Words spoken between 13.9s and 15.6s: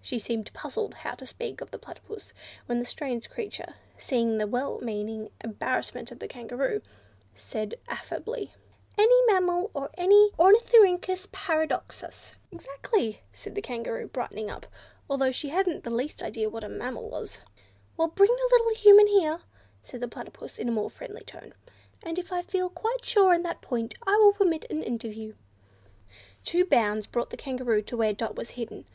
brightening up, although she